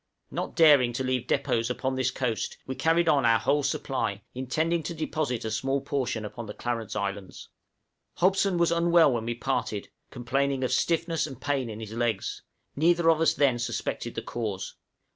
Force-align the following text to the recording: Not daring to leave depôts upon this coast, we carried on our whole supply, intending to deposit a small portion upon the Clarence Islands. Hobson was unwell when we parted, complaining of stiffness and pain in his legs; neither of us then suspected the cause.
Not 0.31 0.55
daring 0.55 0.93
to 0.93 1.03
leave 1.03 1.27
depôts 1.27 1.69
upon 1.69 1.93
this 1.93 2.09
coast, 2.09 2.57
we 2.65 2.73
carried 2.73 3.07
on 3.07 3.23
our 3.23 3.37
whole 3.37 3.61
supply, 3.61 4.23
intending 4.33 4.81
to 4.81 4.95
deposit 4.95 5.45
a 5.45 5.51
small 5.51 5.79
portion 5.79 6.25
upon 6.25 6.47
the 6.47 6.55
Clarence 6.55 6.95
Islands. 6.95 7.49
Hobson 8.15 8.57
was 8.57 8.71
unwell 8.71 9.11
when 9.11 9.25
we 9.25 9.35
parted, 9.35 9.89
complaining 10.09 10.63
of 10.63 10.71
stiffness 10.73 11.27
and 11.27 11.39
pain 11.39 11.69
in 11.69 11.79
his 11.79 11.93
legs; 11.93 12.41
neither 12.75 13.11
of 13.11 13.21
us 13.21 13.35
then 13.35 13.59
suspected 13.59 14.15
the 14.15 14.23
cause. 14.23 14.73